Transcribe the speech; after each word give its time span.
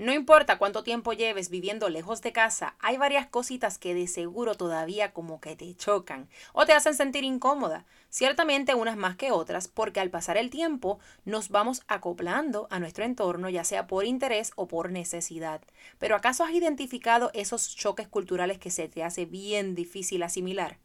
No 0.00 0.14
importa 0.14 0.56
cuánto 0.56 0.82
tiempo 0.82 1.12
lleves 1.12 1.50
viviendo 1.50 1.90
lejos 1.90 2.22
de 2.22 2.32
casa, 2.32 2.74
hay 2.78 2.96
varias 2.96 3.26
cositas 3.26 3.76
que 3.76 3.92
de 3.92 4.06
seguro 4.06 4.54
todavía 4.54 5.12
como 5.12 5.42
que 5.42 5.56
te 5.56 5.74
chocan 5.74 6.30
o 6.54 6.64
te 6.64 6.72
hacen 6.72 6.94
sentir 6.94 7.22
incómoda. 7.22 7.84
Ciertamente 8.08 8.74
unas 8.74 8.96
más 8.96 9.16
que 9.16 9.30
otras, 9.30 9.68
porque 9.68 10.00
al 10.00 10.08
pasar 10.08 10.38
el 10.38 10.48
tiempo 10.48 11.00
nos 11.26 11.50
vamos 11.50 11.82
acoplando 11.86 12.66
a 12.70 12.78
nuestro 12.80 13.04
entorno, 13.04 13.50
ya 13.50 13.62
sea 13.62 13.86
por 13.86 14.06
interés 14.06 14.52
o 14.56 14.68
por 14.68 14.90
necesidad. 14.90 15.60
Pero 15.98 16.16
¿acaso 16.16 16.44
has 16.44 16.52
identificado 16.52 17.30
esos 17.34 17.76
choques 17.76 18.08
culturales 18.08 18.56
que 18.56 18.70
se 18.70 18.88
te 18.88 19.04
hace 19.04 19.26
bien 19.26 19.74
difícil 19.74 20.22
asimilar? 20.22 20.78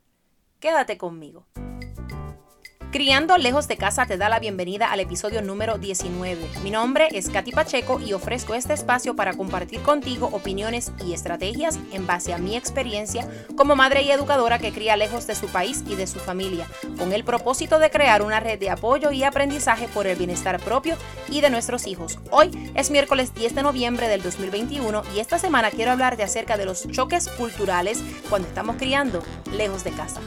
Quédate 0.60 0.98
conmigo. 0.98 1.46
Criando 2.96 3.38
lejos 3.38 3.68
de 3.68 3.76
casa 3.76 4.06
te 4.06 4.16
da 4.16 4.30
la 4.30 4.40
bienvenida 4.40 4.90
al 4.90 5.02
episodio 5.02 5.42
número 5.42 5.78
19. 5.78 6.62
Mi 6.64 6.72
nombre 6.72 7.10
es 7.12 7.28
Katy 7.28 7.52
Pacheco 7.52 8.00
y 8.00 8.14
ofrezco 8.14 8.56
este 8.56 8.72
espacio 8.72 9.18
para 9.18 9.34
compartir 9.34 9.82
contigo 9.82 10.30
opiniones 10.32 10.94
y 11.06 11.12
estrategias 11.12 11.78
en 11.92 12.08
base 12.08 12.32
a 12.32 12.38
mi 12.38 12.56
experiencia 12.56 13.28
como 13.58 13.76
madre 13.76 14.04
y 14.04 14.12
educadora 14.12 14.60
que 14.60 14.72
cría 14.72 14.96
lejos 14.96 15.28
de 15.28 15.36
su 15.36 15.48
país 15.48 15.84
y 15.90 15.96
de 15.96 16.08
su 16.08 16.20
familia, 16.20 16.68
con 16.98 17.12
el 17.12 17.26
propósito 17.26 17.80
de 17.80 17.90
crear 17.90 18.22
una 18.22 18.40
red 18.40 18.58
de 18.58 18.70
apoyo 18.70 19.12
y 19.12 19.26
aprendizaje 19.26 19.90
por 19.90 20.08
el 20.08 20.18
bienestar 20.18 20.62
propio 20.62 20.96
y 21.28 21.42
de 21.42 21.50
nuestros 21.50 21.88
hijos. 21.88 22.18
Hoy 22.32 22.50
es 22.76 22.92
miércoles 22.92 23.36
10 23.36 23.56
de 23.56 23.64
noviembre 23.64 24.08
del 24.08 24.22
2021 24.22 25.04
y 25.14 25.20
esta 25.20 25.38
semana 25.38 25.70
quiero 25.70 25.92
hablarte 25.92 26.24
acerca 26.24 26.56
de 26.56 26.64
los 26.64 26.90
choques 26.90 27.28
culturales 27.28 28.02
cuando 28.30 28.48
estamos 28.48 28.78
criando 28.78 29.22
lejos 29.52 29.84
de 29.84 29.92
casa. 29.92 30.22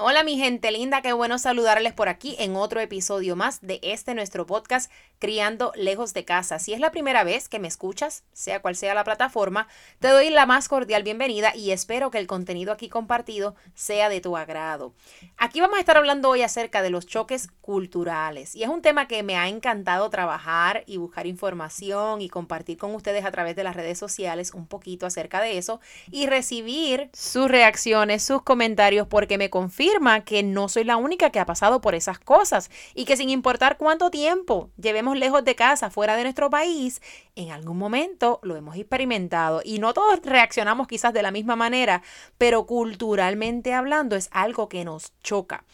Hola 0.00 0.22
mi 0.22 0.38
gente 0.38 0.70
linda, 0.70 1.02
qué 1.02 1.12
bueno 1.12 1.40
saludarles 1.40 1.92
por 1.92 2.08
aquí 2.08 2.36
en 2.38 2.54
otro 2.54 2.78
episodio 2.78 3.34
más 3.34 3.60
de 3.62 3.80
este 3.82 4.14
nuestro 4.14 4.46
podcast 4.46 4.92
Criando 5.18 5.72
lejos 5.74 6.14
de 6.14 6.24
casa. 6.24 6.60
Si 6.60 6.72
es 6.72 6.78
la 6.78 6.92
primera 6.92 7.24
vez 7.24 7.48
que 7.48 7.58
me 7.58 7.66
escuchas, 7.66 8.22
sea 8.32 8.62
cual 8.62 8.76
sea 8.76 8.94
la 8.94 9.02
plataforma, 9.02 9.66
te 9.98 10.06
doy 10.06 10.30
la 10.30 10.46
más 10.46 10.68
cordial 10.68 11.02
bienvenida 11.02 11.52
y 11.56 11.72
espero 11.72 12.12
que 12.12 12.18
el 12.18 12.28
contenido 12.28 12.72
aquí 12.72 12.88
compartido 12.88 13.56
sea 13.74 14.08
de 14.08 14.20
tu 14.20 14.36
agrado. 14.36 14.94
Aquí 15.36 15.60
vamos 15.60 15.78
a 15.78 15.80
estar 15.80 15.96
hablando 15.96 16.28
hoy 16.28 16.42
acerca 16.42 16.80
de 16.80 16.90
los 16.90 17.04
choques 17.04 17.48
culturales 17.60 18.54
y 18.54 18.62
es 18.62 18.68
un 18.68 18.82
tema 18.82 19.08
que 19.08 19.24
me 19.24 19.36
ha 19.36 19.48
encantado 19.48 20.08
trabajar 20.10 20.84
y 20.86 20.98
buscar 20.98 21.26
información 21.26 22.22
y 22.22 22.28
compartir 22.28 22.78
con 22.78 22.94
ustedes 22.94 23.24
a 23.24 23.32
través 23.32 23.56
de 23.56 23.64
las 23.64 23.74
redes 23.74 23.98
sociales 23.98 24.54
un 24.54 24.68
poquito 24.68 25.06
acerca 25.06 25.40
de 25.40 25.58
eso 25.58 25.80
y 26.12 26.28
recibir 26.28 27.10
sus 27.12 27.48
reacciones, 27.50 28.22
sus 28.22 28.42
comentarios 28.42 29.08
porque 29.08 29.36
me 29.36 29.50
confío 29.50 29.87
que 30.24 30.42
no 30.42 30.68
soy 30.68 30.84
la 30.84 30.96
única 30.96 31.30
que 31.30 31.40
ha 31.40 31.46
pasado 31.46 31.80
por 31.80 31.94
esas 31.94 32.18
cosas 32.18 32.70
y 32.94 33.04
que 33.04 33.16
sin 33.16 33.30
importar 33.30 33.76
cuánto 33.76 34.10
tiempo 34.10 34.70
llevemos 34.76 35.16
lejos 35.16 35.44
de 35.44 35.54
casa, 35.54 35.90
fuera 35.90 36.16
de 36.16 36.22
nuestro 36.22 36.50
país, 36.50 37.00
en 37.34 37.50
algún 37.50 37.78
momento 37.78 38.38
lo 38.42 38.56
hemos 38.56 38.76
experimentado 38.76 39.60
y 39.64 39.78
no 39.78 39.94
todos 39.94 40.20
reaccionamos 40.22 40.86
quizás 40.86 41.12
de 41.12 41.22
la 41.22 41.30
misma 41.30 41.56
manera, 41.56 42.02
pero 42.38 42.66
culturalmente 42.66 43.74
hablando 43.74 44.14
es 44.14 44.28
algo 44.32 44.68
que 44.68 44.84
nos 44.84 45.12
choca. 45.22 45.64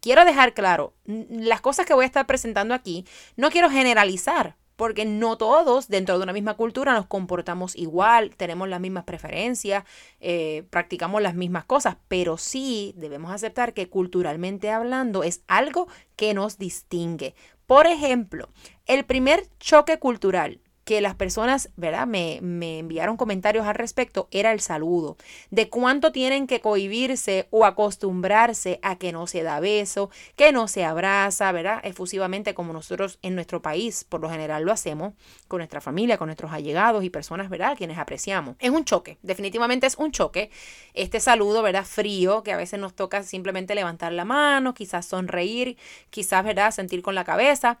Quiero 0.00 0.24
dejar 0.24 0.54
claro, 0.54 0.94
las 1.04 1.60
cosas 1.60 1.86
que 1.86 1.94
voy 1.94 2.04
a 2.04 2.06
estar 2.06 2.26
presentando 2.26 2.74
aquí, 2.74 3.04
no 3.36 3.50
quiero 3.50 3.70
generalizar, 3.70 4.56
porque 4.80 5.04
no 5.04 5.36
todos 5.36 5.88
dentro 5.88 6.16
de 6.16 6.22
una 6.22 6.32
misma 6.32 6.54
cultura 6.54 6.94
nos 6.94 7.04
comportamos 7.04 7.76
igual, 7.76 8.34
tenemos 8.34 8.66
las 8.66 8.80
mismas 8.80 9.04
preferencias, 9.04 9.84
eh, 10.20 10.64
practicamos 10.70 11.20
las 11.20 11.34
mismas 11.34 11.66
cosas, 11.66 11.98
pero 12.08 12.38
sí 12.38 12.94
debemos 12.96 13.30
aceptar 13.30 13.74
que 13.74 13.90
culturalmente 13.90 14.70
hablando 14.70 15.22
es 15.22 15.42
algo 15.48 15.86
que 16.16 16.32
nos 16.32 16.56
distingue. 16.56 17.34
Por 17.66 17.86
ejemplo, 17.86 18.48
el 18.86 19.04
primer 19.04 19.46
choque 19.58 19.98
cultural 19.98 20.62
que 20.90 21.00
las 21.00 21.14
personas, 21.14 21.70
¿verdad? 21.76 22.04
Me, 22.08 22.38
enviaron 22.80 23.16
comentarios 23.16 23.64
al 23.64 23.76
respecto 23.76 24.26
era 24.32 24.50
el 24.50 24.58
saludo, 24.58 25.16
de 25.52 25.68
cuánto 25.68 26.10
tienen 26.10 26.48
que 26.48 26.60
cohibirse 26.60 27.46
o 27.50 27.64
acostumbrarse 27.64 28.80
a 28.82 28.98
que 28.98 29.12
no 29.12 29.28
se 29.28 29.44
da 29.44 29.60
beso, 29.60 30.10
que 30.34 30.50
no 30.50 30.66
se 30.66 30.84
abraza, 30.84 31.52
¿verdad? 31.52 31.78
Efusivamente 31.84 32.54
como 32.54 32.72
nosotros 32.72 33.20
en 33.22 33.36
nuestro 33.36 33.62
país 33.62 34.02
por 34.02 34.20
lo 34.20 34.30
general 34.30 34.64
lo 34.64 34.72
hacemos 34.72 35.14
con 35.46 35.58
nuestra 35.58 35.80
familia, 35.80 36.18
con 36.18 36.26
nuestros 36.26 36.52
allegados 36.52 37.04
y 37.04 37.10
personas, 37.10 37.50
¿verdad? 37.50 37.76
Quienes 37.78 37.96
apreciamos. 37.96 38.56
Es 38.58 38.70
un 38.70 38.84
choque, 38.84 39.16
definitivamente 39.22 39.86
es 39.86 39.94
un 39.96 40.10
choque. 40.10 40.50
Este 40.92 41.20
saludo, 41.20 41.62
¿verdad? 41.62 41.84
Frío, 41.84 42.42
que 42.42 42.50
a 42.50 42.56
veces 42.56 42.80
nos 42.80 42.94
toca 42.94 43.22
simplemente 43.22 43.76
levantar 43.76 44.10
la 44.12 44.24
mano, 44.24 44.74
quizás 44.74 45.06
sonreír, 45.06 45.76
quizás, 46.10 46.44
¿verdad? 46.44 46.72
Sentir 46.72 47.00
con 47.00 47.14
la 47.14 47.22
cabeza, 47.22 47.78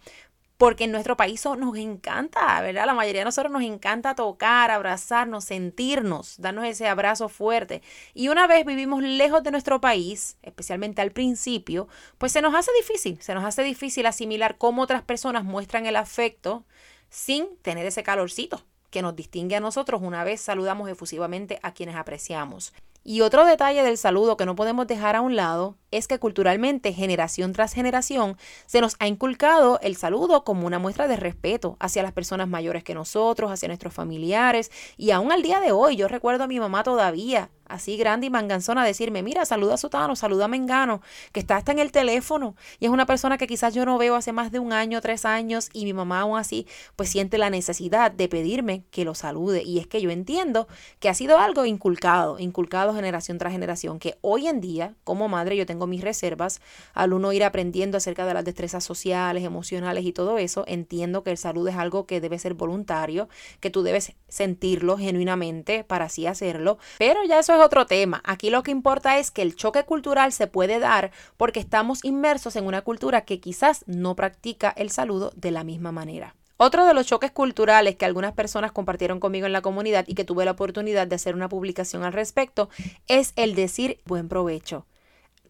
porque 0.60 0.84
en 0.84 0.92
nuestro 0.92 1.16
país 1.16 1.42
nos 1.56 1.74
encanta, 1.78 2.60
¿verdad? 2.60 2.84
La 2.84 2.92
mayoría 2.92 3.22
de 3.22 3.24
nosotros 3.24 3.50
nos 3.50 3.62
encanta 3.62 4.14
tocar, 4.14 4.70
abrazarnos, 4.70 5.44
sentirnos, 5.44 6.38
darnos 6.38 6.66
ese 6.66 6.86
abrazo 6.86 7.30
fuerte. 7.30 7.80
Y 8.12 8.28
una 8.28 8.46
vez 8.46 8.66
vivimos 8.66 9.02
lejos 9.02 9.42
de 9.42 9.52
nuestro 9.52 9.80
país, 9.80 10.36
especialmente 10.42 11.00
al 11.00 11.12
principio, 11.12 11.88
pues 12.18 12.32
se 12.32 12.42
nos 12.42 12.54
hace 12.54 12.70
difícil, 12.78 13.22
se 13.22 13.32
nos 13.32 13.44
hace 13.44 13.62
difícil 13.62 14.04
asimilar 14.04 14.58
cómo 14.58 14.82
otras 14.82 15.00
personas 15.00 15.44
muestran 15.44 15.86
el 15.86 15.96
afecto 15.96 16.66
sin 17.08 17.56
tener 17.62 17.86
ese 17.86 18.02
calorcito 18.02 18.62
que 18.90 19.00
nos 19.00 19.16
distingue 19.16 19.56
a 19.56 19.60
nosotros 19.60 20.02
una 20.02 20.24
vez 20.24 20.42
saludamos 20.42 20.90
efusivamente 20.90 21.58
a 21.62 21.72
quienes 21.72 21.96
apreciamos. 21.96 22.74
Y 23.02 23.22
otro 23.22 23.46
detalle 23.46 23.82
del 23.82 23.96
saludo 23.96 24.36
que 24.36 24.44
no 24.44 24.54
podemos 24.54 24.86
dejar 24.86 25.16
a 25.16 25.22
un 25.22 25.34
lado 25.34 25.78
es 25.90 26.06
que 26.06 26.18
culturalmente, 26.18 26.92
generación 26.92 27.52
tras 27.52 27.72
generación, 27.72 28.36
se 28.66 28.80
nos 28.80 28.96
ha 28.98 29.06
inculcado 29.06 29.80
el 29.82 29.96
saludo 29.96 30.44
como 30.44 30.66
una 30.66 30.78
muestra 30.78 31.08
de 31.08 31.16
respeto 31.16 31.76
hacia 31.80 32.02
las 32.02 32.12
personas 32.12 32.48
mayores 32.48 32.84
que 32.84 32.94
nosotros, 32.94 33.50
hacia 33.50 33.68
nuestros 33.68 33.94
familiares. 33.94 34.70
Y 34.96 35.10
aún 35.10 35.32
al 35.32 35.42
día 35.42 35.60
de 35.60 35.72
hoy, 35.72 35.96
yo 35.96 36.08
recuerdo 36.08 36.44
a 36.44 36.48
mi 36.48 36.60
mamá 36.60 36.82
todavía 36.82 37.50
así 37.70 37.96
grande 37.96 38.26
y 38.26 38.30
manganzona, 38.30 38.84
decirme, 38.84 39.22
mira, 39.22 39.44
saluda 39.44 39.74
a 39.74 39.76
Sutano, 39.76 40.16
saluda 40.16 40.46
a 40.46 40.48
Mengano, 40.48 41.00
que 41.32 41.40
está 41.40 41.56
hasta 41.56 41.72
en 41.72 41.78
el 41.78 41.92
teléfono 41.92 42.56
y 42.80 42.86
es 42.86 42.90
una 42.90 43.06
persona 43.06 43.38
que 43.38 43.46
quizás 43.46 43.74
yo 43.74 43.84
no 43.84 43.96
veo 43.96 44.16
hace 44.16 44.32
más 44.32 44.50
de 44.50 44.58
un 44.58 44.72
año, 44.72 45.00
tres 45.00 45.24
años 45.24 45.70
y 45.72 45.84
mi 45.84 45.92
mamá 45.92 46.20
aún 46.20 46.36
así 46.36 46.66
pues 46.96 47.08
siente 47.08 47.38
la 47.38 47.48
necesidad 47.48 48.10
de 48.10 48.28
pedirme 48.28 48.84
que 48.90 49.04
lo 49.04 49.14
salude 49.14 49.62
y 49.62 49.78
es 49.78 49.86
que 49.86 50.00
yo 50.00 50.10
entiendo 50.10 50.66
que 50.98 51.08
ha 51.08 51.14
sido 51.14 51.38
algo 51.38 51.64
inculcado, 51.64 52.38
inculcado 52.38 52.89
generación 52.94 53.38
tras 53.38 53.52
generación, 53.52 53.98
que 53.98 54.18
hoy 54.20 54.46
en 54.46 54.60
día 54.60 54.94
como 55.04 55.28
madre 55.28 55.56
yo 55.56 55.66
tengo 55.66 55.86
mis 55.86 56.02
reservas 56.02 56.60
al 56.94 57.12
uno 57.12 57.32
ir 57.32 57.44
aprendiendo 57.44 57.96
acerca 57.96 58.26
de 58.26 58.34
las 58.34 58.44
destrezas 58.44 58.84
sociales, 58.84 59.44
emocionales 59.44 60.04
y 60.04 60.12
todo 60.12 60.38
eso, 60.38 60.64
entiendo 60.66 61.22
que 61.22 61.30
el 61.30 61.38
saludo 61.38 61.68
es 61.68 61.76
algo 61.76 62.06
que 62.06 62.20
debe 62.20 62.38
ser 62.38 62.54
voluntario, 62.54 63.28
que 63.60 63.70
tú 63.70 63.82
debes 63.82 64.12
sentirlo 64.28 64.96
genuinamente 64.96 65.84
para 65.84 66.06
así 66.06 66.26
hacerlo, 66.26 66.78
pero 66.98 67.24
ya 67.24 67.38
eso 67.38 67.54
es 67.54 67.60
otro 67.60 67.86
tema. 67.86 68.22
Aquí 68.24 68.50
lo 68.50 68.62
que 68.62 68.70
importa 68.70 69.18
es 69.18 69.30
que 69.30 69.42
el 69.42 69.56
choque 69.56 69.84
cultural 69.84 70.32
se 70.32 70.46
puede 70.46 70.78
dar 70.78 71.10
porque 71.36 71.60
estamos 71.60 72.04
inmersos 72.04 72.56
en 72.56 72.66
una 72.66 72.82
cultura 72.82 73.24
que 73.24 73.40
quizás 73.40 73.84
no 73.86 74.16
practica 74.16 74.70
el 74.76 74.90
saludo 74.90 75.32
de 75.36 75.50
la 75.50 75.64
misma 75.64 75.92
manera. 75.92 76.34
Otro 76.62 76.84
de 76.84 76.92
los 76.92 77.06
choques 77.06 77.30
culturales 77.30 77.96
que 77.96 78.04
algunas 78.04 78.34
personas 78.34 78.70
compartieron 78.70 79.18
conmigo 79.18 79.46
en 79.46 79.54
la 79.54 79.62
comunidad 79.62 80.04
y 80.06 80.14
que 80.14 80.26
tuve 80.26 80.44
la 80.44 80.50
oportunidad 80.50 81.06
de 81.06 81.14
hacer 81.14 81.34
una 81.34 81.48
publicación 81.48 82.04
al 82.04 82.12
respecto 82.12 82.68
es 83.08 83.32
el 83.36 83.54
decir 83.54 83.98
buen 84.04 84.28
provecho. 84.28 84.84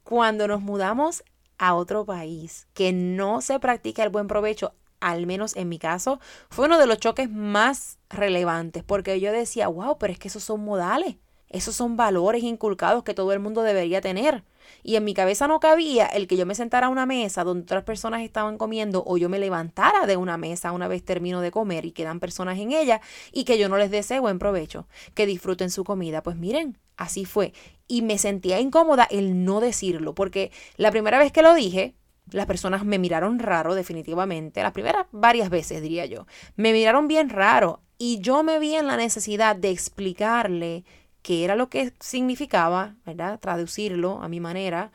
Cuando 0.04 0.46
nos 0.46 0.60
mudamos 0.60 1.24
a 1.58 1.74
otro 1.74 2.04
país 2.04 2.68
que 2.74 2.92
no 2.92 3.40
se 3.40 3.58
practica 3.58 4.04
el 4.04 4.10
buen 4.10 4.28
provecho, 4.28 4.72
al 5.00 5.26
menos 5.26 5.56
en 5.56 5.68
mi 5.68 5.80
caso, 5.80 6.20
fue 6.48 6.66
uno 6.66 6.78
de 6.78 6.86
los 6.86 6.98
choques 6.98 7.28
más 7.28 7.98
relevantes 8.08 8.84
porque 8.84 9.18
yo 9.18 9.32
decía, 9.32 9.66
wow, 9.66 9.98
pero 9.98 10.12
es 10.12 10.18
que 10.20 10.28
esos 10.28 10.44
son 10.44 10.60
modales. 10.60 11.16
Esos 11.50 11.74
son 11.74 11.96
valores 11.96 12.44
inculcados 12.44 13.02
que 13.02 13.12
todo 13.12 13.32
el 13.32 13.40
mundo 13.40 13.62
debería 13.62 14.00
tener. 14.00 14.44
Y 14.82 14.96
en 14.96 15.04
mi 15.04 15.14
cabeza 15.14 15.48
no 15.48 15.58
cabía 15.60 16.06
el 16.06 16.28
que 16.28 16.36
yo 16.36 16.46
me 16.46 16.54
sentara 16.54 16.86
a 16.86 16.90
una 16.90 17.06
mesa 17.06 17.42
donde 17.42 17.64
otras 17.64 17.82
personas 17.82 18.22
estaban 18.22 18.56
comiendo 18.56 19.02
o 19.04 19.18
yo 19.18 19.28
me 19.28 19.40
levantara 19.40 20.06
de 20.06 20.16
una 20.16 20.36
mesa 20.36 20.72
una 20.72 20.86
vez 20.86 21.04
termino 21.04 21.40
de 21.40 21.50
comer 21.50 21.84
y 21.84 21.92
quedan 21.92 22.20
personas 22.20 22.58
en 22.58 22.72
ella 22.72 23.00
y 23.32 23.44
que 23.44 23.58
yo 23.58 23.68
no 23.68 23.76
les 23.76 23.90
desee 23.90 24.20
buen 24.20 24.38
provecho, 24.38 24.86
que 25.14 25.26
disfruten 25.26 25.70
su 25.70 25.82
comida. 25.82 26.22
Pues 26.22 26.36
miren, 26.36 26.78
así 26.96 27.24
fue. 27.24 27.52
Y 27.88 28.02
me 28.02 28.16
sentía 28.16 28.60
incómoda 28.60 29.08
el 29.10 29.44
no 29.44 29.60
decirlo, 29.60 30.14
porque 30.14 30.52
la 30.76 30.92
primera 30.92 31.18
vez 31.18 31.32
que 31.32 31.42
lo 31.42 31.54
dije, 31.54 31.96
las 32.30 32.46
personas 32.46 32.84
me 32.84 33.00
miraron 33.00 33.40
raro 33.40 33.74
definitivamente, 33.74 34.62
las 34.62 34.72
primeras 34.72 35.06
varias 35.10 35.50
veces 35.50 35.82
diría 35.82 36.06
yo, 36.06 36.26
me 36.54 36.72
miraron 36.72 37.08
bien 37.08 37.28
raro 37.28 37.80
y 37.98 38.20
yo 38.20 38.42
me 38.42 38.58
vi 38.58 38.76
en 38.76 38.86
la 38.86 38.96
necesidad 38.96 39.56
de 39.56 39.70
explicarle 39.70 40.84
qué 41.22 41.44
era 41.44 41.56
lo 41.56 41.68
que 41.68 41.92
significaba, 42.00 42.96
¿verdad? 43.04 43.38
Traducirlo 43.40 44.22
a 44.22 44.28
mi 44.28 44.40
manera 44.40 44.92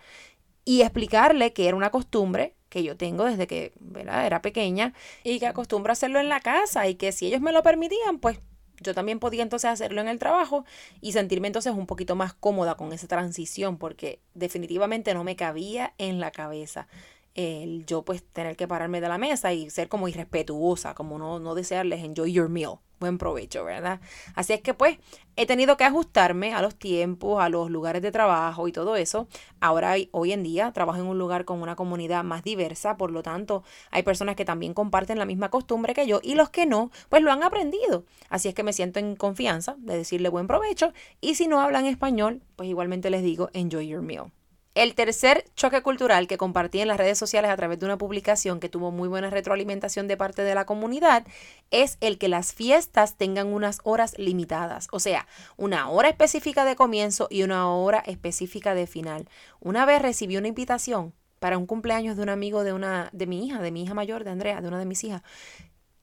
y 0.65 0.81
explicarle 0.81 1.53
que 1.53 1.67
era 1.67 1.77
una 1.77 1.91
costumbre 1.91 2.55
que 2.69 2.83
yo 2.83 2.97
tengo 2.97 3.23
desde 3.25 3.47
que 3.47 3.73
¿verdad? 3.79 4.25
era 4.25 4.41
pequeña 4.41 4.93
y 5.23 5.39
que 5.39 5.47
acostumbro 5.47 5.91
a 5.91 5.93
hacerlo 5.93 6.19
en 6.19 6.27
la 6.27 6.41
casa 6.41 6.87
y 6.87 6.95
que 6.95 7.11
si 7.11 7.27
ellos 7.27 7.41
me 7.41 7.51
lo 7.51 7.63
permitían, 7.63 8.19
pues 8.19 8.39
yo 8.81 8.93
también 8.93 9.19
podía 9.19 9.43
entonces 9.43 9.69
hacerlo 9.69 10.01
en 10.01 10.07
el 10.07 10.19
trabajo 10.19 10.65
y 10.99 11.13
sentirme 11.13 11.47
entonces 11.47 11.73
un 11.73 11.85
poquito 11.85 12.15
más 12.15 12.33
cómoda 12.33 12.75
con 12.75 12.91
esa 12.91 13.07
transición 13.07 13.77
porque 13.77 14.19
definitivamente 14.33 15.13
no 15.13 15.23
me 15.23 15.35
cabía 15.35 15.93
en 15.97 16.19
la 16.19 16.31
cabeza 16.31 16.87
el 17.35 17.85
yo 17.85 18.03
pues 18.03 18.23
tener 18.23 18.55
que 18.55 18.67
pararme 18.67 19.01
de 19.01 19.09
la 19.09 19.17
mesa 19.17 19.53
y 19.53 19.69
ser 19.69 19.89
como 19.89 20.07
irrespetuosa, 20.07 20.95
como 20.95 21.19
no, 21.19 21.39
no 21.39 21.53
desearles 21.53 22.03
enjoy 22.03 22.31
your 22.31 22.49
meal, 22.49 22.79
buen 22.99 23.17
provecho, 23.17 23.65
¿verdad? 23.65 23.99
Así 24.35 24.53
es 24.53 24.61
que 24.61 24.73
pues 24.73 24.97
he 25.35 25.45
tenido 25.45 25.75
que 25.75 25.83
ajustarme 25.83 26.53
a 26.53 26.61
los 26.61 26.75
tiempos, 26.75 27.43
a 27.43 27.49
los 27.49 27.69
lugares 27.69 28.01
de 28.01 28.11
trabajo 28.11 28.69
y 28.69 28.71
todo 28.71 28.95
eso. 28.95 29.27
Ahora, 29.59 29.95
hoy 30.11 30.31
en 30.31 30.43
día, 30.43 30.71
trabajo 30.71 30.99
en 30.99 31.07
un 31.07 31.17
lugar 31.17 31.43
con 31.43 31.61
una 31.61 31.75
comunidad 31.75 32.23
más 32.23 32.41
diversa, 32.43 32.95
por 32.95 33.11
lo 33.11 33.21
tanto, 33.21 33.63
hay 33.91 34.03
personas 34.03 34.37
que 34.37 34.45
también 34.45 34.73
comparten 34.73 35.19
la 35.19 35.25
misma 35.25 35.49
costumbre 35.49 35.93
que 35.93 36.07
yo 36.07 36.21
y 36.23 36.35
los 36.35 36.49
que 36.49 36.65
no, 36.65 36.89
pues 37.09 37.21
lo 37.21 37.31
han 37.33 37.43
aprendido. 37.43 38.05
Así 38.29 38.47
es 38.47 38.55
que 38.55 38.63
me 38.63 38.71
siento 38.71 38.99
en 38.99 39.17
confianza 39.17 39.75
de 39.79 39.97
decirle 39.97 40.29
buen 40.29 40.47
provecho 40.47 40.93
y 41.19 41.35
si 41.35 41.47
no 41.47 41.59
hablan 41.59 41.85
español, 41.85 42.41
pues 42.55 42.69
igualmente 42.69 43.09
les 43.09 43.23
digo 43.23 43.49
enjoy 43.53 43.87
your 43.87 44.01
meal. 44.01 44.31
El 44.75 44.93
tercer 44.93 45.45
choque 45.55 45.81
cultural 45.81 46.27
que 46.27 46.37
compartí 46.37 46.81
en 46.81 46.89
las 46.89 46.97
redes 46.97 47.17
sociales 47.17 47.49
a 47.49 47.55
través 47.55 47.79
de 47.79 47.85
una 47.85 47.97
publicación 47.97 48.59
que 48.59 48.67
tuvo 48.67 48.91
muy 48.91 49.07
buena 49.07 49.29
retroalimentación 49.29 50.09
de 50.09 50.17
parte 50.17 50.41
de 50.41 50.53
la 50.53 50.65
comunidad 50.65 51.25
es 51.71 51.97
el 52.01 52.17
que 52.17 52.27
las 52.27 52.53
fiestas 52.53 53.15
tengan 53.15 53.47
unas 53.47 53.79
horas 53.85 54.17
limitadas, 54.17 54.89
o 54.91 54.99
sea, 54.99 55.27
una 55.55 55.89
hora 55.89 56.09
específica 56.09 56.65
de 56.65 56.75
comienzo 56.75 57.27
y 57.31 57.43
una 57.43 57.71
hora 57.71 57.99
específica 57.99 58.75
de 58.75 58.85
final. 58.85 59.29
Una 59.61 59.85
vez 59.85 60.01
recibí 60.01 60.35
una 60.35 60.49
invitación 60.49 61.13
para 61.39 61.57
un 61.57 61.67
cumpleaños 61.67 62.17
de 62.17 62.23
un 62.23 62.29
amigo 62.29 62.65
de 62.65 62.73
una 62.73 63.09
de 63.13 63.27
mi 63.27 63.45
hija, 63.45 63.61
de 63.61 63.71
mi 63.71 63.83
hija 63.83 63.93
mayor, 63.93 64.25
de 64.25 64.31
Andrea, 64.31 64.59
de 64.59 64.67
una 64.67 64.79
de 64.79 64.85
mis 64.85 65.05
hijas, 65.05 65.21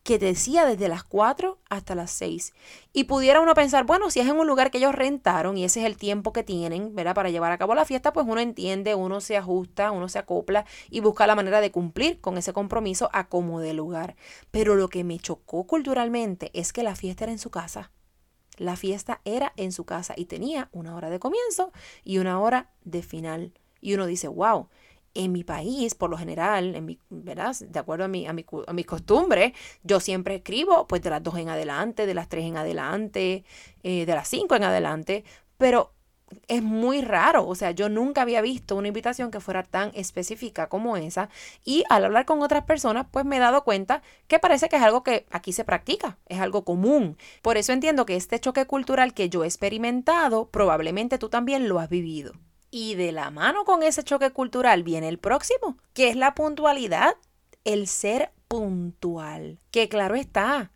que 0.02 0.18
decía 0.18 0.66
desde 0.66 0.88
las 0.88 1.04
4 1.04 1.58
hasta 1.68 1.94
las 1.94 2.10
6. 2.12 2.52
Y 2.92 3.04
pudiera 3.04 3.40
uno 3.40 3.54
pensar, 3.54 3.84
bueno, 3.84 4.10
si 4.10 4.20
es 4.20 4.28
en 4.28 4.36
un 4.36 4.46
lugar 4.46 4.70
que 4.70 4.78
ellos 4.78 4.94
rentaron 4.94 5.56
y 5.56 5.64
ese 5.64 5.80
es 5.80 5.86
el 5.86 5.96
tiempo 5.96 6.32
que 6.32 6.42
tienen, 6.42 6.94
¿verdad? 6.94 7.14
Para 7.14 7.30
llevar 7.30 7.52
a 7.52 7.58
cabo 7.58 7.74
la 7.74 7.84
fiesta, 7.84 8.12
pues 8.12 8.26
uno 8.28 8.40
entiende, 8.40 8.94
uno 8.94 9.20
se 9.20 9.36
ajusta, 9.36 9.92
uno 9.92 10.08
se 10.08 10.18
acopla 10.18 10.66
y 10.90 11.00
busca 11.00 11.26
la 11.26 11.36
manera 11.36 11.60
de 11.60 11.70
cumplir 11.70 12.20
con 12.20 12.36
ese 12.36 12.52
compromiso 12.52 13.10
a 13.12 13.28
como 13.28 13.60
de 13.60 13.74
lugar. 13.74 14.16
Pero 14.50 14.74
lo 14.74 14.88
que 14.88 15.04
me 15.04 15.18
chocó 15.18 15.66
culturalmente 15.66 16.50
es 16.52 16.72
que 16.72 16.82
la 16.82 16.96
fiesta 16.96 17.24
era 17.24 17.32
en 17.32 17.38
su 17.38 17.50
casa. 17.50 17.92
La 18.58 18.76
fiesta 18.76 19.20
era 19.24 19.52
en 19.56 19.72
su 19.72 19.84
casa 19.84 20.14
y 20.16 20.26
tenía 20.26 20.68
una 20.72 20.94
hora 20.94 21.10
de 21.10 21.18
comienzo 21.18 21.72
y 22.04 22.18
una 22.18 22.40
hora 22.40 22.70
de 22.84 23.02
final. 23.02 23.52
Y 23.80 23.94
uno 23.94 24.06
dice, 24.06 24.28
wow, 24.28 24.68
en 25.14 25.32
mi 25.32 25.44
país, 25.44 25.94
por 25.94 26.10
lo 26.10 26.16
general, 26.16 26.74
en 26.74 26.84
mi, 26.84 26.98
¿verdad? 27.10 27.54
de 27.60 27.78
acuerdo 27.78 28.04
a 28.04 28.08
mi, 28.08 28.26
a, 28.26 28.32
mi, 28.32 28.44
mis 28.72 28.86
costumbres, 28.86 29.52
yo 29.82 30.00
siempre 30.00 30.36
escribo 30.36 30.86
pues 30.86 31.02
de 31.02 31.10
las 31.10 31.22
2 31.22 31.38
en 31.38 31.48
adelante, 31.48 32.06
de 32.06 32.14
las 32.14 32.28
3 32.28 32.46
en 32.46 32.56
adelante, 32.56 33.44
eh, 33.82 34.06
de 34.06 34.14
las 34.14 34.28
5 34.28 34.54
en 34.56 34.64
adelante, 34.64 35.24
pero 35.58 35.92
es 36.48 36.62
muy 36.62 37.02
raro, 37.02 37.46
o 37.46 37.54
sea, 37.54 37.72
yo 37.72 37.88
nunca 37.88 38.22
había 38.22 38.40
visto 38.40 38.76
una 38.76 38.88
invitación 38.88 39.30
que 39.30 39.40
fuera 39.40 39.62
tan 39.62 39.90
específica 39.94 40.68
como 40.68 40.96
esa 40.96 41.28
y 41.64 41.84
al 41.88 42.04
hablar 42.04 42.24
con 42.24 42.42
otras 42.42 42.64
personas, 42.64 43.06
pues 43.10 43.24
me 43.24 43.36
he 43.36 43.40
dado 43.40 43.64
cuenta 43.64 44.02
que 44.28 44.38
parece 44.38 44.68
que 44.68 44.76
es 44.76 44.82
algo 44.82 45.02
que 45.02 45.26
aquí 45.30 45.52
se 45.52 45.64
practica, 45.64 46.18
es 46.26 46.40
algo 46.40 46.64
común. 46.64 47.16
Por 47.42 47.56
eso 47.56 47.72
entiendo 47.72 48.06
que 48.06 48.16
este 48.16 48.40
choque 48.40 48.66
cultural 48.66 49.14
que 49.14 49.28
yo 49.28 49.44
he 49.44 49.46
experimentado, 49.46 50.48
probablemente 50.48 51.18
tú 51.18 51.28
también 51.28 51.68
lo 51.68 51.78
has 51.78 51.88
vivido. 51.88 52.32
Y 52.74 52.94
de 52.94 53.12
la 53.12 53.30
mano 53.30 53.66
con 53.66 53.82
ese 53.82 54.02
choque 54.02 54.30
cultural 54.30 54.82
viene 54.82 55.06
el 55.08 55.18
próximo, 55.18 55.76
que 55.92 56.08
es 56.08 56.16
la 56.16 56.34
puntualidad, 56.34 57.16
el 57.64 57.86
ser 57.86 58.32
puntual. 58.48 59.60
Que 59.70 59.90
claro 59.90 60.14
está, 60.14 60.72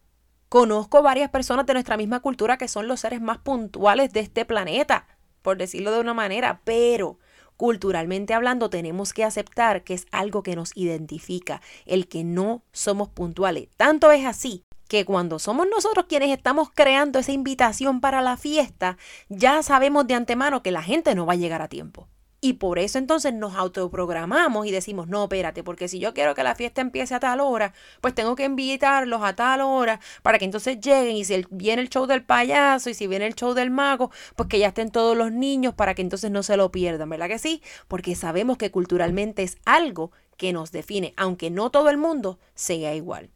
conozco 0.51 1.03
varias 1.03 1.31
personas 1.31 1.65
de 1.65 1.73
nuestra 1.73 1.97
misma 1.97 2.21
cultura 2.21 2.59
que 2.59 2.69
son 2.69 2.87
los 2.87 3.01
seres 3.01 3.23
más 3.23 3.39
puntuales 3.39 4.13
de 4.13 4.21
este 4.21 4.45
planeta, 4.45 5.09
por 5.41 5.57
decirlo 5.57 5.91
de 5.91 6.01
una 6.01 6.13
manera, 6.13 6.61
pero 6.65 7.19
culturalmente 7.57 8.35
hablando 8.35 8.69
tenemos 8.69 9.15
que 9.15 9.25
aceptar 9.25 9.83
que 9.83 9.95
es 9.95 10.05
algo 10.13 10.43
que 10.43 10.55
nos 10.55 10.73
identifica, 10.77 11.63
el 11.87 12.09
que 12.09 12.25
no 12.25 12.63
somos 12.73 13.09
puntuales. 13.09 13.71
Tanto 13.79 14.13
es 14.13 14.27
así 14.27 14.66
que 14.89 15.05
cuando 15.05 15.39
somos 15.39 15.67
nosotros 15.69 16.07
quienes 16.09 16.31
estamos 16.31 16.71
creando 16.75 17.19
esa 17.19 17.33
invitación 17.33 18.01
para 18.01 18.23
la 18.23 18.37
fiesta, 18.37 18.97
ya 19.29 19.63
sabemos 19.63 20.07
de 20.07 20.15
antemano 20.15 20.63
que 20.63 20.71
la 20.71 20.83
gente 20.83 21.15
no 21.15 21.27
va 21.27 21.35
a 21.35 21.37
llegar 21.37 21.63
a 21.63 21.69
tiempo. 21.69 22.09
Y 22.41 22.55
por 22.55 22.79
eso 22.79 22.99
entonces 22.99 23.33
nos 23.33 23.55
autoprogramamos 23.55 24.67
y 24.67 24.71
decimos, 24.71 25.09
no, 25.09 25.25
espérate, 25.25 25.65
porque 25.65 25.89
si 25.89 25.99
yo 25.99 26.13
quiero 26.13 26.35
que 26.35 26.45
la 26.45 26.55
fiesta 26.55 26.83
empiece 26.83 27.15
a 27.15 27.19
tal 27.19 27.41
hora, 27.41 27.73
pues 28.01 28.15
tengo 28.15 28.37
que 28.37 28.45
invitarlos 28.45 29.23
a 29.23 29.35
tal 29.35 29.63
hora 29.63 30.01
para 30.23 30.39
que 30.39 30.45
entonces 30.45 30.79
lleguen 30.79 31.17
y 31.17 31.25
si 31.25 31.45
viene 31.51 31.83
el 31.83 31.89
show 31.89 32.07
del 32.07 32.23
payaso 32.23 32.91
y 32.91 32.95
si 32.95 33.07
viene 33.07 33.27
el 33.27 33.35
show 33.35 33.55
del 33.55 33.71
mago, 33.71 34.11
pues 34.37 34.49
que 34.49 34.59
ya 34.59 34.69
estén 34.69 34.91
todos 34.91 35.17
los 35.17 35.33
niños 35.33 35.75
para 35.75 35.95
que 35.95 36.03
entonces 36.03 36.31
no 36.31 36.43
se 36.43 36.57
lo 36.57 36.71
pierdan, 36.71 37.09
¿verdad 37.09 37.29
que 37.29 37.39
sí? 37.39 37.63
Porque 37.89 38.15
sabemos 38.15 38.59
que 38.59 38.71
culturalmente 38.71 39.43
es 39.43 39.57
algo 39.65 40.13
que 40.37 40.53
nos 40.53 40.71
define, 40.73 41.15
aunque 41.17 41.51
no 41.51 41.71
todo 41.71 41.89
el 41.89 41.97
mundo 41.97 42.39
sea 42.55 42.95
igual. 42.95 43.31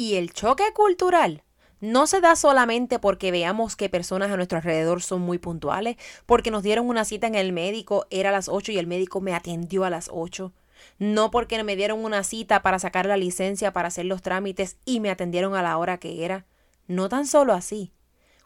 Y 0.00 0.14
el 0.14 0.32
choque 0.32 0.72
cultural 0.74 1.42
no 1.80 2.06
se 2.06 2.20
da 2.20 2.36
solamente 2.36 3.00
porque 3.00 3.32
veamos 3.32 3.74
que 3.74 3.88
personas 3.88 4.30
a 4.30 4.36
nuestro 4.36 4.58
alrededor 4.58 5.02
son 5.02 5.22
muy 5.22 5.38
puntuales, 5.38 5.96
porque 6.24 6.52
nos 6.52 6.62
dieron 6.62 6.88
una 6.88 7.04
cita 7.04 7.26
en 7.26 7.34
el 7.34 7.52
médico, 7.52 8.06
era 8.08 8.28
a 8.28 8.32
las 8.32 8.48
8 8.48 8.70
y 8.70 8.78
el 8.78 8.86
médico 8.86 9.20
me 9.20 9.34
atendió 9.34 9.82
a 9.82 9.90
las 9.90 10.08
8. 10.12 10.52
No 11.00 11.32
porque 11.32 11.60
me 11.64 11.74
dieron 11.74 12.04
una 12.04 12.22
cita 12.22 12.62
para 12.62 12.78
sacar 12.78 13.06
la 13.06 13.16
licencia 13.16 13.72
para 13.72 13.88
hacer 13.88 14.04
los 14.04 14.22
trámites 14.22 14.76
y 14.84 15.00
me 15.00 15.10
atendieron 15.10 15.56
a 15.56 15.62
la 15.62 15.76
hora 15.76 15.98
que 15.98 16.24
era. 16.24 16.46
No 16.86 17.08
tan 17.08 17.26
solo 17.26 17.52
así, 17.52 17.90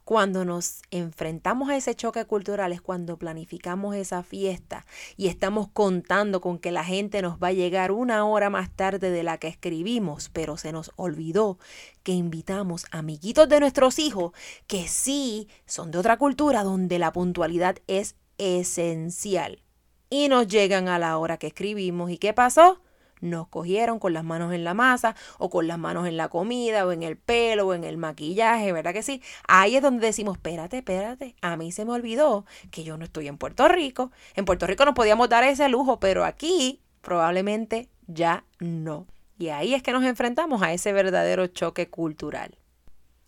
cuando 0.04 0.44
nos 0.44 0.82
enfrentamos 0.90 1.70
a 1.70 1.76
ese 1.76 1.94
choque 1.94 2.24
cultural 2.24 2.72
es 2.72 2.80
cuando 2.80 3.16
planificamos 3.16 3.94
esa 3.94 4.22
fiesta 4.22 4.84
y 5.16 5.28
estamos 5.28 5.68
contando 5.68 6.40
con 6.40 6.58
que 6.58 6.72
la 6.72 6.84
gente 6.84 7.22
nos 7.22 7.38
va 7.38 7.48
a 7.48 7.52
llegar 7.52 7.92
una 7.92 8.24
hora 8.24 8.50
más 8.50 8.70
tarde 8.70 9.10
de 9.10 9.22
la 9.22 9.38
que 9.38 9.48
escribimos, 9.48 10.28
pero 10.28 10.56
se 10.56 10.72
nos 10.72 10.90
olvidó 10.96 11.58
que 12.02 12.12
invitamos 12.12 12.86
amiguitos 12.90 13.48
de 13.48 13.60
nuestros 13.60 13.98
hijos 13.98 14.32
que 14.66 14.88
sí 14.88 15.48
son 15.66 15.90
de 15.90 15.98
otra 15.98 16.16
cultura 16.16 16.64
donde 16.64 16.98
la 16.98 17.12
puntualidad 17.12 17.76
es 17.86 18.16
esencial. 18.38 19.62
Y 20.10 20.28
nos 20.28 20.46
llegan 20.46 20.88
a 20.88 20.98
la 20.98 21.16
hora 21.16 21.38
que 21.38 21.46
escribimos. 21.46 22.10
¿Y 22.10 22.18
qué 22.18 22.34
pasó? 22.34 22.82
Nos 23.22 23.48
cogieron 23.48 23.98
con 23.98 24.12
las 24.12 24.24
manos 24.24 24.52
en 24.52 24.64
la 24.64 24.74
masa 24.74 25.16
o 25.38 25.48
con 25.48 25.66
las 25.66 25.78
manos 25.78 26.06
en 26.06 26.18
la 26.18 26.28
comida 26.28 26.86
o 26.86 26.92
en 26.92 27.02
el 27.02 27.16
pelo 27.16 27.68
o 27.68 27.74
en 27.74 27.84
el 27.84 27.96
maquillaje, 27.96 28.72
¿verdad 28.72 28.92
que 28.92 29.02
sí? 29.02 29.22
Ahí 29.48 29.76
es 29.76 29.82
donde 29.82 30.06
decimos, 30.06 30.36
espérate, 30.36 30.78
espérate, 30.78 31.36
a 31.40 31.56
mí 31.56 31.72
se 31.72 31.86
me 31.86 31.92
olvidó 31.92 32.44
que 32.70 32.84
yo 32.84 32.98
no 32.98 33.04
estoy 33.04 33.28
en 33.28 33.38
Puerto 33.38 33.66
Rico. 33.68 34.10
En 34.34 34.44
Puerto 34.44 34.66
Rico 34.66 34.84
nos 34.84 34.94
podíamos 34.94 35.30
dar 35.30 35.44
ese 35.44 35.68
lujo, 35.70 35.98
pero 35.98 36.24
aquí 36.24 36.82
probablemente 37.00 37.88
ya 38.06 38.44
no. 38.58 39.06
Y 39.38 39.48
ahí 39.48 39.74
es 39.74 39.82
que 39.82 39.92
nos 39.92 40.04
enfrentamos 40.04 40.62
a 40.62 40.72
ese 40.72 40.92
verdadero 40.92 41.46
choque 41.46 41.88
cultural. 41.88 42.58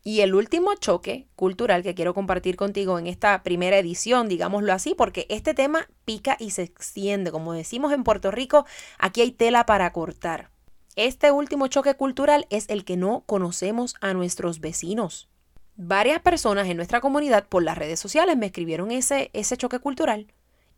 Y 0.06 0.20
el 0.20 0.34
último 0.34 0.74
choque 0.74 1.26
cultural 1.34 1.82
que 1.82 1.94
quiero 1.94 2.12
compartir 2.12 2.56
contigo 2.56 2.98
en 2.98 3.06
esta 3.06 3.42
primera 3.42 3.78
edición, 3.78 4.28
digámoslo 4.28 4.74
así, 4.74 4.94
porque 4.94 5.26
este 5.30 5.54
tema 5.54 5.88
pica 6.04 6.36
y 6.38 6.50
se 6.50 6.62
extiende. 6.62 7.32
Como 7.32 7.54
decimos 7.54 7.90
en 7.90 8.04
Puerto 8.04 8.30
Rico, 8.30 8.66
aquí 8.98 9.22
hay 9.22 9.32
tela 9.32 9.64
para 9.64 9.90
cortar. 9.94 10.50
Este 10.94 11.30
último 11.30 11.68
choque 11.68 11.94
cultural 11.94 12.46
es 12.50 12.68
el 12.68 12.84
que 12.84 12.98
no 12.98 13.22
conocemos 13.24 13.96
a 14.02 14.12
nuestros 14.12 14.60
vecinos. 14.60 15.30
Varias 15.76 16.20
personas 16.20 16.68
en 16.68 16.76
nuestra 16.76 17.00
comunidad 17.00 17.48
por 17.48 17.62
las 17.62 17.78
redes 17.78 17.98
sociales 17.98 18.36
me 18.36 18.46
escribieron 18.46 18.90
ese, 18.90 19.30
ese 19.32 19.56
choque 19.56 19.78
cultural. 19.78 20.26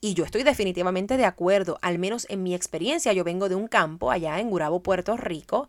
Y 0.01 0.15
yo 0.15 0.25
estoy 0.25 0.45
definitivamente 0.45 1.17
de 1.17 1.25
acuerdo, 1.25 1.79
al 1.83 1.99
menos 1.99 2.29
en 2.31 2.45
mi 2.45 2.55
experiencia, 2.55 3.13
yo 3.13 3.25
vengo 3.25 3.49
de 3.49 3.57
un 3.57 3.67
campo 3.67 4.13
allá 4.13 4.39
en 4.39 4.51
Gurabo, 4.51 4.85
Puerto 4.85 5.17
Rico, 5.17 5.69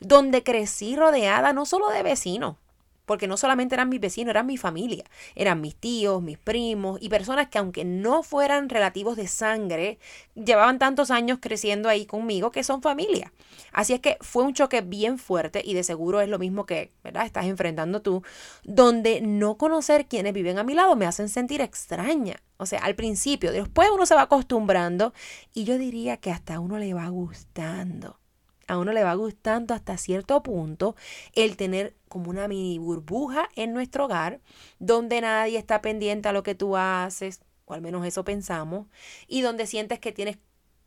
donde 0.00 0.42
crecí 0.42 0.96
rodeada 0.96 1.52
no 1.52 1.66
solo 1.66 1.88
de 1.90 2.02
vecinos, 2.02 2.56
porque 3.06 3.26
no 3.28 3.36
solamente 3.36 3.74
eran 3.74 3.88
mis 3.88 4.00
vecinos, 4.00 4.30
eran 4.30 4.46
mi 4.46 4.56
familia, 4.56 5.04
eran 5.34 5.60
mis 5.60 5.76
tíos, 5.76 6.22
mis 6.22 6.38
primos 6.38 6.98
y 7.00 7.08
personas 7.08 7.48
que 7.48 7.58
aunque 7.58 7.84
no 7.84 8.22
fueran 8.22 8.68
relativos 8.68 9.16
de 9.16 9.28
sangre, 9.28 9.98
llevaban 10.34 10.78
tantos 10.78 11.10
años 11.10 11.38
creciendo 11.40 11.88
ahí 11.88 12.04
conmigo 12.04 12.50
que 12.50 12.64
son 12.64 12.82
familia. 12.82 13.32
Así 13.72 13.94
es 13.94 14.00
que 14.00 14.18
fue 14.20 14.42
un 14.42 14.54
choque 14.54 14.80
bien 14.80 15.18
fuerte 15.18 15.62
y 15.64 15.74
de 15.74 15.82
seguro 15.82 16.20
es 16.20 16.28
lo 16.28 16.38
mismo 16.38 16.66
que, 16.66 16.92
¿verdad? 17.02 17.24
Estás 17.24 17.46
enfrentando 17.46 18.02
tú, 18.02 18.22
donde 18.64 19.20
no 19.20 19.56
conocer 19.56 20.06
quienes 20.06 20.32
viven 20.32 20.58
a 20.58 20.64
mi 20.64 20.74
lado 20.74 20.96
me 20.96 21.06
hacen 21.06 21.28
sentir 21.28 21.60
extraña. 21.60 22.42
O 22.58 22.66
sea, 22.66 22.80
al 22.80 22.94
principio, 22.94 23.52
después 23.52 23.88
uno 23.92 24.06
se 24.06 24.14
va 24.14 24.22
acostumbrando 24.22 25.12
y 25.54 25.64
yo 25.64 25.78
diría 25.78 26.16
que 26.16 26.30
hasta 26.30 26.58
uno 26.58 26.78
le 26.78 26.94
va 26.94 27.08
gustando 27.08 28.18
a 28.66 28.78
uno 28.78 28.92
le 28.92 29.04
va 29.04 29.14
gustando 29.14 29.74
hasta 29.74 29.96
cierto 29.96 30.42
punto 30.42 30.96
el 31.34 31.56
tener 31.56 31.94
como 32.08 32.30
una 32.30 32.48
mini 32.48 32.78
burbuja 32.78 33.48
en 33.54 33.72
nuestro 33.72 34.06
hogar 34.06 34.40
donde 34.78 35.20
nadie 35.20 35.58
está 35.58 35.80
pendiente 35.82 36.28
a 36.28 36.32
lo 36.32 36.42
que 36.42 36.54
tú 36.54 36.76
haces, 36.76 37.40
o 37.64 37.74
al 37.74 37.80
menos 37.80 38.06
eso 38.06 38.24
pensamos, 38.24 38.86
y 39.28 39.42
donde 39.42 39.66
sientes 39.66 39.98
que 39.98 40.12
tienes 40.12 40.38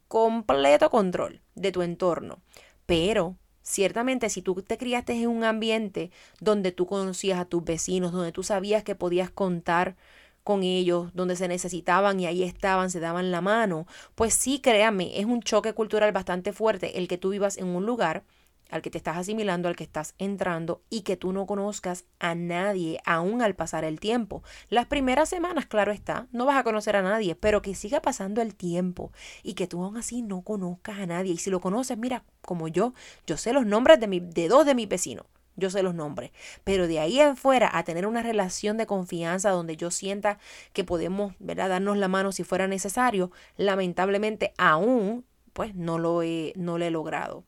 completo 0.07 0.89
control 0.89 1.41
de 1.55 1.71
tu 1.71 1.81
entorno. 1.81 2.39
Pero 2.86 3.38
ciertamente 3.62 4.29
si 4.29 4.41
tú 4.41 4.55
te 4.63 4.77
criaste 4.77 5.13
en 5.13 5.27
un 5.27 5.43
ambiente 5.43 6.12
donde 6.39 6.71
tú 6.71 6.88
conocías 6.88 7.39
a 7.39 7.45
tus 7.45 7.63
vecinos, 7.63 8.12
donde 8.12 8.31
tú 8.31 8.43
sabías 8.43 8.83
que 8.83 8.95
podías 8.95 9.29
contar 9.29 9.95
con 10.50 10.63
ellos, 10.63 11.12
donde 11.13 11.36
se 11.36 11.48
necesitaban 11.48 12.20
y 12.20 12.25
ahí 12.25 12.41
estaban, 12.41 12.89
se 12.89 13.00
daban 13.00 13.29
la 13.29 13.39
mano, 13.39 13.86
pues 14.15 14.34
sí, 14.34 14.58
créame, 14.58 15.20
es 15.20 15.25
un 15.27 15.44
choque 15.44 15.74
cultural 15.74 16.12
bastante 16.12 16.53
fuerte 16.53 16.98
el 16.98 17.08
que 17.08 17.20
tú 17.20 17.29
vivas 17.29 17.56
en 17.60 17.68
un 17.68 17.86
lugar 17.86 18.24
al 18.72 18.82
que 18.82 18.89
te 18.89 18.98
estás 18.98 19.15
asimilando, 19.15 19.68
al 19.68 19.75
que 19.75 19.84
estás 19.84 20.15
entrando 20.18 20.82
y 20.89 21.01
que 21.01 21.18
tú 21.18 21.34
no 21.34 21.46
conozcas 21.46 22.06
a 22.18 22.34
nadie 22.34 23.00
aún 23.06 23.44
al 23.44 23.53
pasar 23.53 23.84
el 23.84 24.00
tiempo. 24.00 24.41
Las 24.70 24.88
primeras 24.88 25.29
semanas, 25.29 25.68
claro 25.68 25.91
está, 25.91 26.25
no 26.32 26.48
vas 26.48 26.58
a 26.58 26.63
conocer 26.63 26.96
a 26.96 27.03
nadie, 27.03 27.36
pero 27.36 27.62
que 27.62 27.75
siga 27.75 28.01
pasando 28.01 28.41
el 28.41 28.56
tiempo 28.56 29.12
y 29.44 29.53
que 29.53 29.68
tú 29.68 29.84
aún 29.84 29.98
así 29.98 30.24
no 30.24 30.41
conozcas 30.41 30.98
a 30.98 31.06
nadie. 31.06 31.34
Y 31.34 31.38
si 31.38 31.51
lo 31.51 31.60
conoces, 31.60 31.96
mira, 31.96 32.24
como 32.41 32.70
yo, 32.70 32.96
yo 33.27 33.38
sé 33.38 33.53
los 33.53 33.68
nombres 33.68 34.00
de, 34.00 34.08
mi, 34.08 34.20
de 34.20 34.48
dos 34.48 34.65
de 34.65 34.74
mis 34.74 34.89
vecinos. 34.89 35.27
Yo 35.60 35.70
sé 35.70 35.84
los 35.84 35.96
nombres, 35.96 36.32
pero 36.63 36.88
de 36.88 37.00
ahí 37.00 37.20
en 37.20 37.38
fuera 37.38 37.70
a 37.72 37.84
tener 37.84 38.08
una 38.08 38.24
relación 38.24 38.78
de 38.78 38.86
confianza 38.86 39.51
donde 39.51 39.78
yo 39.78 39.92
sienta 39.92 40.39
que 40.74 40.84
podemos 40.84 41.34
¿verdad? 41.39 41.70
darnos 41.70 41.98
la 41.98 42.08
mano 42.08 42.32
si 42.32 42.44
fuera 42.44 42.68
necesario, 42.68 43.32
lamentablemente 43.58 44.54
aún 44.58 45.25
pues 45.54 45.75
no 45.75 45.98
lo 46.00 46.24
he, 46.24 46.54
no 46.56 46.78
he 46.78 46.89
logrado. 46.89 47.44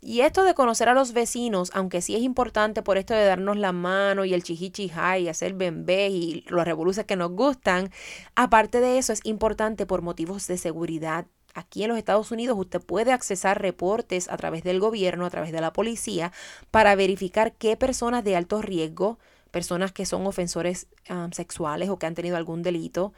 Y 0.00 0.20
esto 0.20 0.44
de 0.44 0.54
conocer 0.54 0.88
a 0.88 0.94
los 0.94 1.12
vecinos, 1.12 1.70
aunque 1.74 2.00
sí 2.00 2.14
es 2.14 2.22
importante 2.22 2.82
por 2.82 2.96
esto 2.96 3.14
de 3.14 3.24
darnos 3.24 3.56
la 3.56 3.72
mano 3.72 4.24
y 4.24 4.34
el 4.34 4.42
chihichijay 4.44 5.24
y 5.24 5.28
hacer 5.28 5.54
bembé 5.54 6.10
y 6.10 6.44
los 6.48 6.64
revoluciones 6.64 7.06
que 7.06 7.16
nos 7.16 7.32
gustan, 7.32 7.90
aparte 8.36 8.80
de 8.80 8.98
eso 8.98 9.12
es 9.12 9.20
importante 9.24 9.84
por 9.84 10.02
motivos 10.02 10.46
de 10.46 10.58
seguridad. 10.58 11.26
Aquí 11.56 11.82
en 11.82 11.88
los 11.88 11.96
Estados 11.96 12.30
Unidos 12.32 12.58
usted 12.58 12.82
puede 12.82 13.12
accesar 13.12 13.62
reportes 13.62 14.28
a 14.28 14.36
través 14.36 14.62
del 14.62 14.78
gobierno, 14.78 15.24
a 15.24 15.30
través 15.30 15.52
de 15.52 15.62
la 15.62 15.72
policía, 15.72 16.30
para 16.70 16.94
verificar 16.94 17.54
qué 17.54 17.78
personas 17.78 18.22
de 18.24 18.36
alto 18.36 18.60
riesgo, 18.60 19.18
personas 19.50 19.90
que 19.90 20.04
son 20.04 20.26
ofensores 20.26 20.86
sexuales 21.32 21.88
o 21.88 21.98
que 21.98 22.04
han 22.04 22.14
tenido 22.14 22.36
algún 22.36 22.62
delito, 22.62 23.14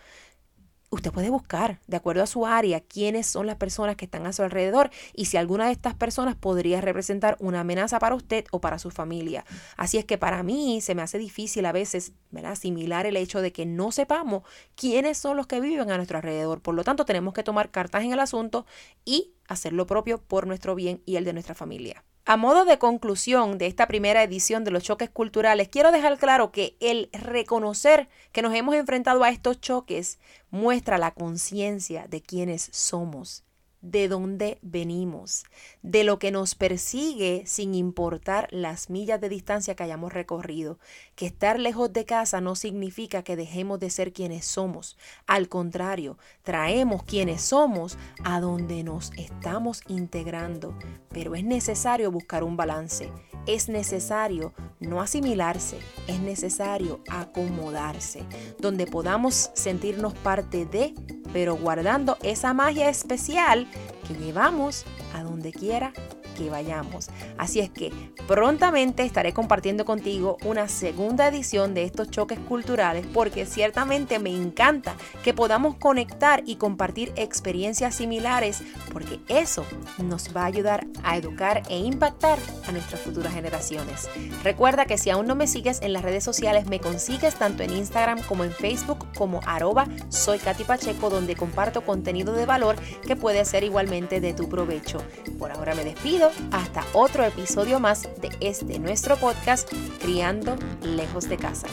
usted 0.90 1.12
puede 1.12 1.30
buscar, 1.30 1.80
de 1.87 1.97
acuerdo 1.97 2.23
a 2.23 2.26
su 2.26 2.47
área, 2.47 2.80
quiénes 2.80 3.26
son 3.26 3.47
las 3.47 3.57
personas 3.57 3.97
que 3.97 4.07
están 4.07 4.26
a 4.26 4.33
su 4.33 4.42
alrededor 4.42 4.90
y 5.14 5.26
si 5.26 5.37
alguna 5.37 5.66
de 5.66 5.73
estas 5.73 5.95
personas 5.95 6.35
podría 6.35 6.80
representar 6.80 7.37
una 7.40 7.61
amenaza 7.61 7.99
para 7.99 8.14
usted 8.14 8.45
o 8.52 8.61
para 8.61 8.78
su 8.78 8.90
familia. 8.90 9.45
Así 9.76 9.99
es 9.99 10.04
que 10.04 10.18
para 10.18 10.42
mí 10.42 10.80
se 10.80 10.95
me 10.95 11.02
hace 11.02 11.18
difícil 11.18 11.66
a 11.66 11.73
veces 11.73 12.12
asimilar 12.45 13.07
el 13.07 13.16
hecho 13.16 13.42
de 13.42 13.52
que 13.52 13.66
no 13.66 13.92
sepamos 13.92 14.42
quiénes 14.75 15.18
son 15.18 15.37
los 15.37 15.47
que 15.47 15.61
viven 15.61 15.90
a 15.90 15.97
nuestro 15.97 16.18
alrededor. 16.18 16.61
Por 16.61 16.75
lo 16.75 16.85
tanto, 16.85 17.04
tenemos 17.04 17.35
que 17.35 17.42
tomar 17.42 17.71
cartas 17.71 18.04
en 18.04 18.12
el 18.12 18.21
asunto 18.21 18.66
y 19.04 19.33
hacer 19.47 19.73
lo 19.73 19.87
propio 19.87 20.18
por 20.18 20.47
nuestro 20.47 20.75
bien 20.75 21.02
y 21.04 21.16
el 21.16 21.25
de 21.25 21.33
nuestra 21.33 21.54
familia. 21.54 22.04
A 22.30 22.37
modo 22.37 22.66
de 22.66 22.78
conclusión 22.78 23.56
de 23.56 23.66
esta 23.66 23.88
primera 23.88 24.23
edición 24.23 24.62
de 24.62 24.70
los 24.70 24.82
choques 24.82 25.08
culturales, 25.08 25.70
quiero 25.70 25.92
dejar 25.92 26.18
claro 26.18 26.52
que 26.52 26.76
el 26.78 27.08
reconocer 27.14 28.06
que 28.32 28.42
nos 28.42 28.54
hemos 28.54 28.75
enfrentado 28.75 29.25
a 29.25 29.30
estos 29.30 29.62
choques 29.62 30.18
muestra 30.50 30.99
la 30.99 31.12
conciencia 31.12 32.06
de 32.06 32.20
quienes 32.20 32.68
somos 32.70 33.44
de 33.80 34.08
dónde 34.08 34.58
venimos, 34.62 35.44
de 35.82 36.04
lo 36.04 36.18
que 36.18 36.30
nos 36.30 36.54
persigue 36.54 37.44
sin 37.47 37.75
importar 37.75 38.49
las 38.50 38.90
millas 38.90 39.20
de 39.20 39.28
distancia 39.28 39.75
que 39.75 39.85
hayamos 39.85 40.12
recorrido. 40.12 40.78
Que 41.14 41.26
estar 41.26 41.58
lejos 41.61 41.92
de 41.92 42.04
casa 42.04 42.40
no 42.40 42.56
significa 42.56 43.23
que 43.23 43.37
dejemos 43.37 43.78
de 43.80 43.90
ser 43.90 44.12
quienes 44.12 44.47
somos. 44.47 44.97
Al 45.26 45.49
contrario, 45.49 46.18
traemos 46.42 47.04
quienes 47.04 47.42
somos 47.42 47.99
a 48.25 48.40
donde 48.40 48.82
nos 48.82 49.12
estamos 49.16 49.82
integrando. 49.88 50.76
Pero 51.11 51.35
es 51.35 51.44
necesario 51.44 52.11
buscar 52.11 52.42
un 52.42 52.56
balance. 52.56 53.11
Es 53.47 53.68
necesario 53.68 54.52
no 54.80 55.00
asimilarse, 55.00 55.78
es 56.06 56.20
necesario 56.20 57.00
acomodarse, 57.08 58.25
donde 58.58 58.87
podamos 58.87 59.50
sentirnos 59.54 60.12
parte 60.14 60.66
de 60.66 60.94
pero 61.32 61.56
guardando 61.56 62.16
esa 62.23 62.54
magia 62.54 62.88
especial 62.88 63.67
que 64.06 64.14
llevamos 64.14 64.84
a 65.14 65.22
donde 65.22 65.52
quiera 65.52 65.92
que 66.38 66.48
vayamos. 66.50 67.08
Así 67.37 67.60
es 67.60 67.68
que 67.68 67.92
prontamente 68.28 69.02
estaré 69.02 69.32
compartiendo 69.32 69.84
contigo 69.84 70.38
una 70.44 70.68
segunda 70.68 71.26
edición 71.26 71.75
de 71.75 71.82
estos 71.82 72.10
choques 72.10 72.38
culturales 72.38 73.06
porque 73.12 73.44
ciertamente 73.44 74.18
me 74.20 74.30
encanta 74.30 74.94
que 75.25 75.34
podamos 75.34 75.75
conectar 75.76 76.42
y 76.46 76.56
compartir 76.56 77.12
experiencias 77.16 77.96
similares 77.96 78.62
porque 78.92 79.18
eso 79.28 79.66
nos 79.98 80.34
va 80.34 80.42
a 80.42 80.46
ayudar 80.46 80.87
a 81.02 81.16
educar 81.16 81.62
e 81.68 81.78
impactar 81.78 82.38
a 82.66 82.72
nuestras 82.72 83.00
futuras 83.00 83.34
generaciones. 83.34 84.08
Recuerda 84.44 84.87
que 84.87 84.98
si 84.98 85.10
aún 85.10 85.26
no 85.26 85.34
me 85.34 85.48
sigues 85.48 85.80
en 85.82 85.92
las 85.92 86.02
redes 86.02 86.22
sociales 86.22 86.66
me 86.66 86.78
consigues 86.78 87.34
tanto 87.34 87.64
en 87.64 87.72
Instagram 87.72 88.22
como 88.22 88.44
en 88.44 88.52
Facebook 88.52 89.07
como 89.18 89.40
arroba 89.44 89.87
soy 90.08 90.38
Katy 90.38 90.64
Pacheco 90.64 91.10
donde 91.10 91.34
comparto 91.34 91.82
contenido 91.82 92.32
de 92.32 92.46
valor 92.46 92.76
que 93.06 93.16
puede 93.16 93.44
ser 93.44 93.64
igualmente 93.64 94.20
de 94.20 94.32
tu 94.32 94.48
provecho. 94.48 95.02
Por 95.38 95.50
ahora 95.50 95.75
me 95.75 95.84
despido 95.84 96.30
hasta 96.52 96.84
otro 96.92 97.25
episodio 97.25 97.80
más 97.80 98.08
de 98.20 98.30
este 98.40 98.78
nuestro 98.78 99.16
podcast 99.16 99.68
Criando 100.00 100.56
lejos 100.82 101.28
de 101.28 101.37
casa. 101.37 101.66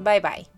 Bye 0.00 0.20
bye. 0.20 0.55